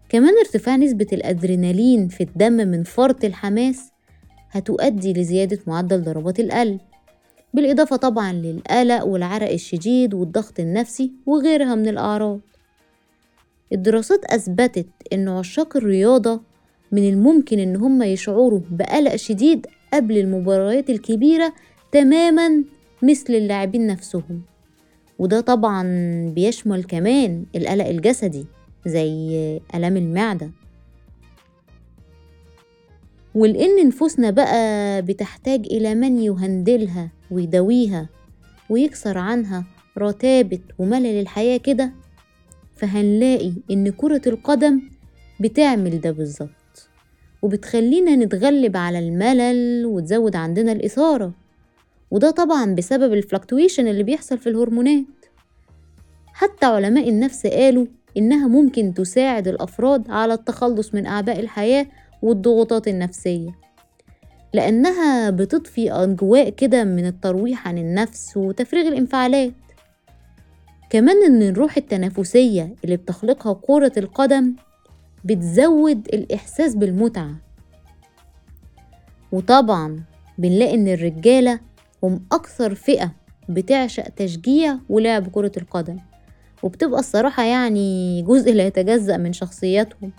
كمان 0.09 0.39
ارتفاع 0.39 0.77
نسبة 0.77 1.07
الأدرينالين 1.13 2.09
في 2.09 2.23
الدم 2.23 2.53
من 2.53 2.83
فرط 2.83 3.25
الحماس 3.25 3.91
هتؤدي 4.51 5.13
لزيادة 5.13 5.59
معدل 5.67 6.03
ضربات 6.03 6.41
القلب. 6.41 6.81
بالإضافة 7.55 7.97
طبعا 7.97 8.33
للقلق 8.33 9.05
والعرق 9.05 9.51
الشديد 9.51 10.15
والضغط 10.15 10.61
النفسي 10.61 11.13
وغيرها 11.27 11.75
من 11.75 11.89
الأعراض. 11.89 12.41
الدراسات 13.73 14.25
أثبتت 14.25 14.87
إن 15.13 15.29
عشاق 15.29 15.77
الرياضة 15.77 16.41
من 16.93 17.09
الممكن 17.09 17.59
إن 17.59 17.77
هم 17.77 18.03
يشعروا 18.03 18.61
بقلق 18.71 19.17
شديد 19.17 19.67
قبل 19.95 20.19
المباريات 20.19 20.91
الكبيرة 20.91 21.53
تماما 21.93 22.65
مثل 23.03 23.35
اللاعبين 23.35 23.87
نفسهم. 23.87 24.43
وده 25.19 25.41
طبعا 25.41 25.83
بيشمل 26.35 26.85
كمان 26.85 27.45
القلق 27.57 27.87
الجسدي 27.87 28.47
زي 28.87 29.61
ألم 29.75 29.97
المعدة. 29.97 30.51
ولأن 33.35 33.87
نفوسنا 33.89 34.31
بقى 34.31 35.03
بتحتاج 35.03 35.67
إلى 35.67 35.95
من 35.95 36.19
يهندلها 36.19 37.11
ويداويها 37.31 38.09
ويكسر 38.71 39.19
عنها 39.19 39.65
رتابة 39.99 40.59
وملل 40.79 41.21
الحياة 41.21 41.57
كده 41.57 41.93
فهنلاقي 42.77 43.53
إن 43.71 43.91
كرة 43.91 44.23
القدم 44.27 44.83
بتعمل 45.41 46.01
ده 46.01 46.11
بالظبط 46.11 46.89
وبتخلينا 47.43 48.17
نتغلب 48.17 48.77
على 48.77 48.99
الملل 48.99 49.87
وتزود 49.87 50.37
عندنا 50.37 50.73
الإثارة 50.73 51.33
وده 52.11 52.31
طبعا 52.31 52.75
بسبب 52.75 53.13
الفلكتويشن 53.13 53.89
اللي 53.89 54.03
بيحصل 54.03 54.39
في 54.39 54.49
الهرمونات. 54.49 55.05
حتى 56.33 56.67
علماء 56.67 57.09
النفس 57.09 57.47
قالوا 57.47 57.87
إنها 58.17 58.49
ممكن 58.49 58.95
تساعد 58.95 59.49
الأفراد 59.49 60.11
على 60.11 60.35
التخلص 60.35 60.95
من 60.95 61.07
أعباء 61.07 61.41
الحياة 61.41 61.87
والضغوطات 62.23 62.89
النفسية. 62.89 63.51
لأنها 64.55 65.31
بتضفي 65.31 65.93
أجواء 65.93 66.51
كده 66.51 66.85
من 66.85 67.07
الترويح 67.07 67.69
عن 67.69 67.79
النفس 67.79 68.37
وتفريغ 68.37 68.89
الانفعالات. 68.89 69.53
كمان 70.91 71.25
إن 71.27 71.43
الروح 71.43 71.77
التنافسية 71.77 72.75
اللي 72.85 72.97
بتخلقها 72.97 73.53
كرة 73.63 73.93
القدم 73.97 74.55
بتزود 75.25 76.09
الإحساس 76.09 76.75
بالمتعة. 76.75 77.35
وطبعا 79.33 80.03
بنلاقي 80.39 80.75
إن 80.75 80.89
الرجالة 80.89 81.61
هم 82.03 82.27
أكثر 82.33 82.75
فئة 82.75 83.13
بتعشق 83.49 84.09
تشجيع 84.09 84.79
ولعب 84.89 85.29
كرة 85.29 85.53
القدم. 85.57 85.97
وبتبقى 86.63 87.01
الصراحة 87.01 87.43
يعني 87.45 88.23
جزء 88.23 88.53
لا 88.53 88.67
يتجزأ 88.67 89.17
من 89.17 89.33
شخصياتهم. 89.33 90.13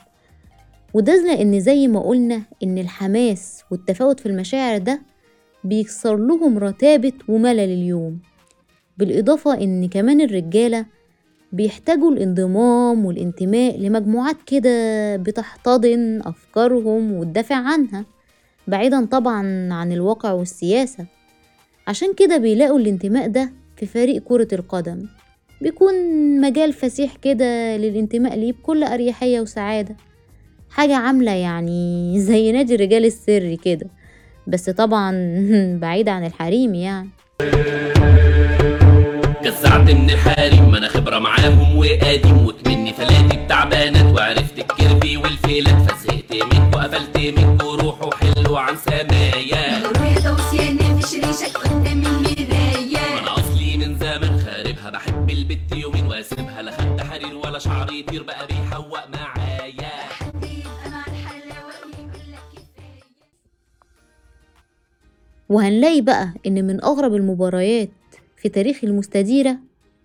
وده 0.93 1.23
لأن 1.25 1.59
زي 1.59 1.87
ما 1.87 1.99
قلنا 1.99 2.41
إن 2.63 2.77
الحماس 2.77 3.63
والتفاوت 3.71 4.19
في 4.19 4.25
المشاعر 4.25 4.77
ده 4.77 5.01
بيكسر 5.63 6.17
لهم 6.17 6.57
رتابة 6.57 7.13
وملل 7.27 7.59
اليوم. 7.59 8.19
بالإضافة 8.97 9.53
إن 9.63 9.87
كمان 9.89 10.21
الرجالة 10.21 10.85
بيحتاجوا 11.51 12.11
الانضمام 12.11 13.05
والانتماء 13.05 13.77
لمجموعات 13.79 14.35
كده 14.45 15.15
بتحتضن 15.15 16.21
أفكارهم 16.25 17.11
وتدافع 17.11 17.55
عنها 17.55 18.05
بعيدا 18.67 19.05
طبعا 19.05 19.73
عن 19.73 19.91
الواقع 19.91 20.31
والسياسة. 20.31 21.05
عشان 21.87 22.13
كده 22.13 22.37
بيلاقوا 22.37 22.79
الانتماء 22.79 23.27
ده 23.27 23.51
في 23.77 23.85
فريق 23.85 24.23
كرة 24.23 24.47
القدم. 24.53 25.05
بيكون 25.61 25.93
مجال 26.41 26.73
فسيح 26.73 27.15
كده 27.15 27.77
للانتماء 27.77 28.35
ليه 28.35 28.51
بكل 28.51 28.83
أريحية 28.83 29.41
وسعادة. 29.41 29.95
حاجة 30.75 30.95
عاملة 30.95 31.31
يعني 31.31 32.13
زي 32.19 32.51
نادي 32.51 32.75
الرجال 32.75 33.05
السري 33.05 33.57
كده. 33.57 33.87
بس 34.47 34.69
طبعا 34.69 35.11
بعيد 35.81 36.09
عن 36.09 36.25
الحريم 36.25 36.75
يعني. 36.75 37.09
جزعت 39.43 39.91
من 39.91 40.09
الحريم 40.09 40.71
ما 40.71 40.77
أنا 40.77 40.87
خبرة 40.87 41.19
معاهم 41.19 41.77
وقديم 41.77 42.45
وكمني 42.45 42.93
فلاتي 42.93 43.37
بتعبانات 43.45 44.15
وعرفت 44.15 44.59
الكربي 44.59 45.17
والفيلات 45.17 45.91
فزهقت 45.91 46.33
منكو 46.53 46.79
قفلت 46.79 47.17
منكو 47.17 47.75
روحوا 47.75 48.11
حلوا 48.15 48.59
عن 48.59 48.73
سمايا. 48.77 49.62
وهنلاقي 65.53 66.01
بقى 66.01 66.33
إن 66.47 66.67
من 66.67 66.83
أغرب 66.83 67.15
المباريات 67.15 67.89
في 68.37 68.49
تاريخ 68.49 68.83
المستديرة 68.83 69.57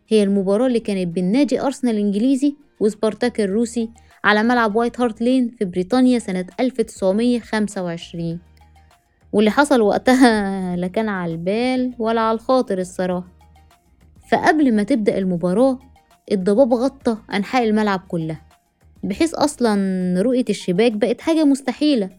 هي 0.09 0.23
المباراة 0.23 0.67
اللي 0.67 0.81
كانت 0.81 1.09
بين 1.15 1.33
نادي 1.33 1.61
أرسنال 1.61 1.95
الإنجليزي 1.95 2.55
وسبارتاك 2.81 3.41
الروسي 3.41 3.91
على 4.25 4.43
ملعب 4.43 4.77
وايت 4.77 5.01
هارت 5.01 5.21
لين 5.21 5.49
في 5.59 5.65
بريطانيا 5.65 6.19
سنة 6.19 6.47
1925 6.61 8.39
واللي 9.33 9.51
حصل 9.51 9.81
وقتها 9.81 10.77
لا 10.81 10.87
كان 10.87 11.09
على 11.09 11.33
البال 11.33 11.95
ولا 11.99 12.21
على 12.21 12.35
الخاطر 12.35 12.79
الصراحة. 12.79 13.29
فقبل 14.31 14.75
ما 14.75 14.83
تبدأ 14.83 15.19
المباراة 15.19 15.79
الضباب 16.33 16.75
غطى 16.75 17.17
أنحاء 17.35 17.65
الملعب 17.65 18.01
كلها 18.09 18.43
بحيث 19.03 19.35
أصلا 19.35 19.75
رؤية 20.23 20.45
الشباك 20.51 20.93
بقت 20.93 21.21
حاجة 21.21 21.45
مستحيلة. 21.45 22.11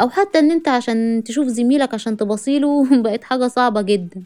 أو 0.00 0.08
حتى 0.10 0.38
إن 0.38 0.50
أنت 0.50 0.68
عشان 0.68 1.22
تشوف 1.24 1.46
زميلك 1.48 1.94
عشان 1.94 2.16
تبصيله 2.16 2.86
بقت 3.02 3.24
حاجة 3.24 3.48
صعبة 3.48 3.82
جدا. 3.82 4.22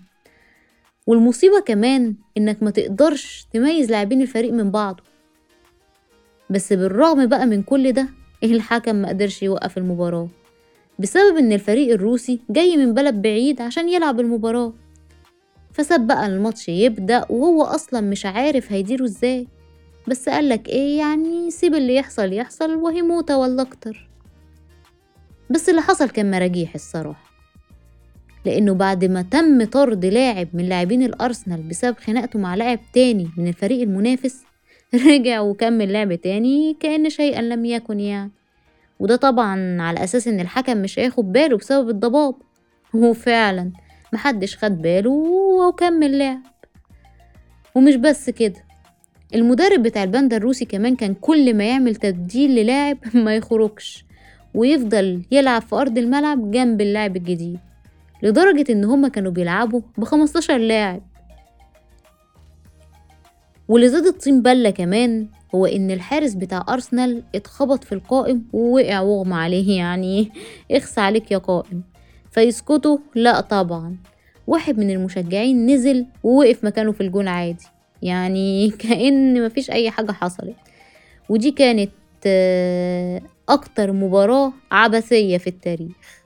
والمصيبة 1.07 1.61
كمان 1.61 2.15
إنك 2.39 2.63
ما 2.63 2.71
تقدرش 2.71 3.47
تميز 3.53 3.91
لاعبين 3.91 4.23
الفريق 4.23 4.53
من 4.53 4.71
بعضه. 4.71 5.03
بس 6.51 6.73
بالرغم 6.73 7.27
بقى 7.27 7.47
من 7.47 7.63
كل 7.63 7.93
ده 7.93 8.09
الحكم 8.43 8.97
ما 8.97 9.09
قدرش 9.09 9.43
يوقف 9.43 9.79
المباراة؟ 9.79 10.29
بسبب 10.99 11.37
إن 11.37 11.53
الفريق 11.53 11.93
الروسي 11.95 12.41
جاي 12.51 12.77
من 12.77 12.95
بلد 12.95 13.23
بعيد 13.23 13.61
عشان 13.61 13.89
يلعب 13.89 14.21
المباراة. 14.21 14.73
فساب 15.73 16.07
بقى 16.07 16.27
الماتش 16.27 16.69
يبدأ 16.69 17.27
وهو 17.31 17.63
أصلا 17.63 18.01
مش 18.01 18.27
عارف 18.27 18.73
هيديره 18.73 19.05
إزاي. 19.05 19.49
بس 20.09 20.29
قالك 20.29 20.69
إيه 20.69 20.99
يعني 20.99 21.51
سيب 21.51 21.75
اللي 21.75 21.95
يحصل 21.95 22.33
يحصل 22.33 22.75
وهي 22.75 23.03
موتة 23.03 23.37
ولا 23.37 23.63
أكتر. 23.63 24.12
بس 25.53 25.69
اللي 25.69 25.83
حصل 25.83 26.11
كان 26.11 26.31
مراجيح 26.31 26.75
الصراحة. 26.75 27.33
لأنه 28.45 28.75
بعد 28.75 29.05
ما 29.05 29.23
تم 29.23 29.65
طرد 29.65 30.05
لاعب 30.05 30.49
من 30.53 30.69
لاعبين 30.69 31.03
الأرسنال 31.03 31.63
بسبب 31.63 31.97
خناقته 31.99 32.39
مع 32.39 32.55
لاعب 32.55 32.79
تاني 32.95 33.31
من 33.37 33.49
الفريق 33.49 33.83
المنافس 33.83 34.45
رجع 35.09 35.41
وكمل 35.41 35.93
لعب 35.93 36.15
تاني 36.15 36.77
كأن 36.81 37.11
شيئا 37.11 37.43
لم 37.43 37.65
يكن 37.65 38.01
يعني. 38.01 38.31
وده 39.01 39.17
طبعا 39.17 39.83
على 39.83 40.05
أساس 40.05 40.29
إن 40.29 40.41
الحكم 40.41 40.77
مش 40.77 40.99
هياخد 40.99 41.33
باله 41.33 41.57
بسبب 41.57 41.89
الضباب. 41.89 42.35
وفعلا 42.95 43.71
محدش 44.13 44.57
خد 44.57 44.83
باله 44.83 45.11
وكمل 45.69 46.19
لعب. 46.19 46.43
ومش 47.75 47.95
بس 47.95 48.31
كده 48.31 48.65
المدرب 49.35 49.83
بتاع 49.83 50.03
الباندا 50.03 50.37
الروسي 50.37 50.65
كمان 50.65 50.97
كان 50.97 51.15
كل 51.15 51.55
ما 51.55 51.65
يعمل 51.65 51.97
تبديل 51.97 52.51
للاعب 52.51 52.99
ما 53.25 53.37
يخرجش. 53.37 54.05
ويفضل 54.55 55.23
يلعب 55.31 55.63
في 55.63 55.77
أرض 55.77 55.99
الملعب 55.99 56.51
جنب 56.51 56.81
اللاعب 56.81 57.17
الجديد 57.17 57.59
لدرجة 58.23 58.73
إن 58.73 58.85
هما 58.85 59.09
كانوا 59.09 59.33
بيلعبوا 59.33 59.81
بخمستاشر 59.99 60.57
لاعب. 60.57 61.03
واللي 63.69 63.89
زاد 63.89 64.07
الطين 64.07 64.43
بلة 64.43 64.71
كمان 64.71 65.27
هو 65.55 65.67
إن 65.67 65.91
الحارس 65.91 66.35
بتاع 66.35 66.65
أرسنال 66.69 67.23
اتخبط 67.35 67.85
في 67.85 67.93
القائم 67.93 68.45
ووقع 68.53 69.01
واغمى 69.01 69.35
عليه 69.35 69.79
يعني 69.79 70.31
اخس 70.71 70.99
عليك 70.99 71.31
يا 71.31 71.39
قائم. 71.39 71.83
فيسكتوا 72.31 72.99
لا 73.15 73.41
طبعا. 73.41 73.97
واحد 74.47 74.79
من 74.79 74.91
المشجعين 74.91 75.67
نزل 75.67 76.07
ووقف 76.23 76.65
مكانه 76.65 76.93
في 76.93 77.01
الجون 77.01 77.29
عادي 77.29 77.65
يعني 78.03 78.71
كأن 78.89 79.47
مفيش 79.47 79.71
أي 79.71 79.91
حاجة 79.91 80.13
حصلت. 80.13 80.57
ودي 81.29 81.51
كانت 81.51 81.91
آه، 82.27 83.23
أكتر 83.53 83.93
مباراة 83.93 84.53
عبثية 84.71 85.39
في 85.39 85.47
التاريخ. 85.47 86.23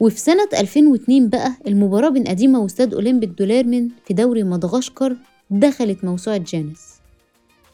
وفي 0.00 0.20
سنة 0.20 0.48
2002 0.54 1.28
بقى 1.28 1.52
المباراة 1.66 2.08
بين 2.08 2.24
قديمة 2.24 2.58
وأستاد 2.60 2.94
أولمبيك 2.94 3.30
دوليرمن 3.30 3.88
في 4.04 4.14
دوري 4.14 4.42
مدغشقر 4.42 5.16
دخلت 5.50 6.04
موسوعة 6.04 6.36
جانس. 6.36 7.00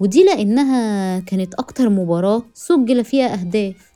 ودي 0.01 0.25
لأنها 0.25 1.21
كانت 1.21 1.55
أكتر 1.55 1.89
مباراة 1.89 2.43
سجل 2.55 3.05
فيها 3.05 3.33
أهداف 3.33 3.93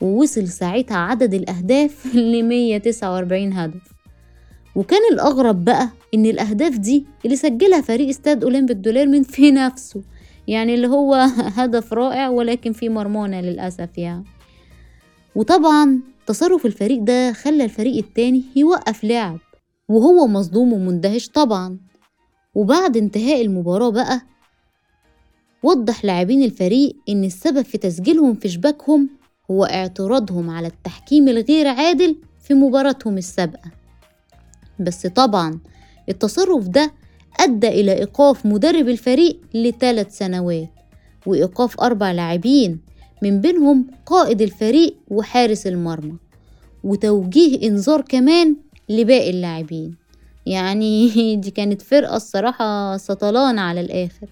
ووصل 0.00 0.48
ساعتها 0.48 0.96
عدد 0.96 1.34
الأهداف 1.34 2.06
ل 2.14 2.42
149 2.42 3.52
هدف. 3.52 3.82
وكان 4.76 5.00
الأغرب 5.12 5.64
بقى 5.64 5.88
إن 6.14 6.26
الأهداف 6.26 6.78
دي 6.78 7.06
اللي 7.24 7.36
سجلها 7.36 7.80
فريق 7.80 8.08
أستاد 8.08 8.44
أولمبيك 8.44 8.76
دوليرمن 8.76 9.22
في 9.22 9.50
نفسه 9.50 10.02
يعني 10.48 10.74
اللي 10.74 10.86
هو 10.86 11.14
هدف 11.58 11.92
رائع 11.92 12.28
ولكن 12.28 12.72
في 12.72 12.88
مرمانة 12.88 13.40
للأسف 13.40 13.98
يعني 13.98 14.24
وطبعا 15.34 16.00
تصرف 16.26 16.66
الفريق 16.66 17.02
ده 17.02 17.32
خلى 17.32 17.64
الفريق 17.64 17.96
التاني 17.96 18.42
يوقف 18.56 19.04
لعب 19.04 19.38
وهو 19.88 20.26
مصدوم 20.26 20.72
ومندهش 20.72 21.28
طبعا. 21.28 21.78
وبعد 22.54 22.96
انتهاء 22.96 23.42
المباراة 23.42 23.90
بقى 23.90 24.20
وضح 25.62 26.04
لاعبين 26.04 26.42
الفريق 26.42 26.96
إن 27.08 27.24
السبب 27.24 27.62
في 27.62 27.78
تسجيلهم 27.78 28.34
في 28.34 28.48
شباكهم 28.48 29.08
هو 29.50 29.64
اعتراضهم 29.64 30.50
على 30.50 30.66
التحكيم 30.66 31.28
الغير 31.28 31.66
عادل 31.66 32.16
في 32.40 32.54
مباراتهم 32.54 33.18
السابقة. 33.18 33.70
بس 34.80 35.06
طبعا 35.06 35.58
التصرف 36.08 36.68
ده 36.68 36.92
أدى 37.40 37.68
إلى 37.68 37.92
إيقاف 37.92 38.46
مدرب 38.46 38.88
الفريق 38.88 39.40
لثلاث 39.54 40.18
سنوات 40.18 40.68
وإيقاف 41.26 41.80
أربع 41.80 42.12
لاعبين 42.12 42.80
من 43.22 43.40
بينهم 43.40 43.86
قائد 44.06 44.42
الفريق 44.42 44.96
وحارس 45.08 45.66
المرمى 45.66 46.14
وتوجيه 46.84 47.68
إنذار 47.68 48.00
كمان 48.00 48.56
لباقي 48.88 49.30
اللاعبين. 49.30 49.94
يعني 50.46 51.08
دي 51.42 51.50
كانت 51.50 51.82
فرقة 51.82 52.16
الصراحة 52.16 52.96
سطلانة 52.96 53.62
على 53.62 53.80
الآخر. 53.80 54.26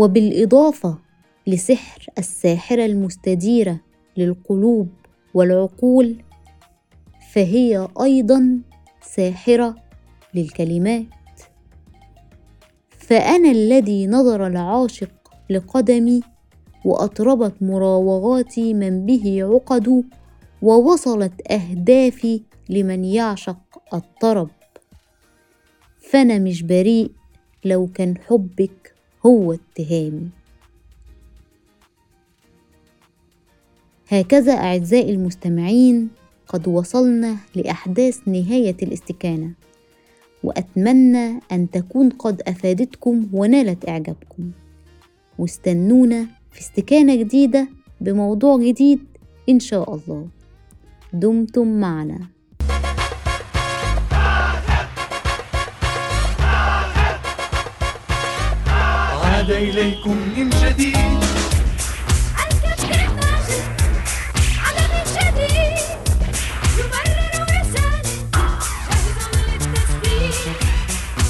وبالإضافة 0.00 0.98
لسحر 1.46 2.06
الساحرة 2.18 2.84
المستديرة 2.84 3.80
للقلوب 4.16 4.88
والعقول 5.34 6.22
فهي 7.32 7.88
أيضا 8.02 8.60
ساحرة 9.02 9.74
للكلمات. 10.34 11.06
فأنا 12.90 13.50
الذي 13.50 14.06
نظر 14.06 14.46
العاشق 14.46 15.10
لقدمي 15.50 16.20
وأطربت 16.84 17.62
مراوغاتي 17.62 18.74
من 18.74 19.06
به 19.06 19.38
عقد 19.42 20.04
ووصلت 20.62 21.52
أهدافي 21.52 22.42
لمن 22.68 23.04
يعشق 23.04 23.82
الطرب. 23.94 24.50
فأنا 26.10 26.38
مش 26.38 26.62
بريء 26.62 27.10
لو 27.64 27.86
كان 27.86 28.18
حبك 28.18 28.89
هو 29.26 29.52
اتهامي. 29.52 30.28
هكذا 34.08 34.52
أعزائي 34.52 35.14
المستمعين 35.14 36.08
قد 36.48 36.68
وصلنا 36.68 37.36
لأحداث 37.54 38.28
نهاية 38.28 38.76
الاستكانة 38.82 39.52
وأتمنى 40.44 41.40
أن 41.52 41.70
تكون 41.70 42.08
قد 42.08 42.42
أفادتكم 42.42 43.26
ونالت 43.32 43.88
إعجابكم. 43.88 44.50
واستنونا 45.38 46.26
في 46.52 46.60
استكانة 46.60 47.14
جديدة 47.16 47.68
بموضوع 48.00 48.58
جديد 48.58 49.00
إن 49.48 49.60
شاء 49.60 49.94
الله. 49.94 50.28
دمتم 51.12 51.80
معنا. 51.80 52.28
عاد 59.40 59.50
إليكم 59.50 60.16
من 60.36 60.50
جديد. 60.50 60.96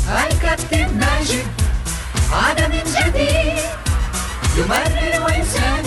الكابتن 0.09 0.99
ماجد 0.99 1.47
عاد 2.33 2.61
من 2.61 2.85
جديد 2.95 3.65
يمرر 4.57 5.25
ويساند 5.25 5.80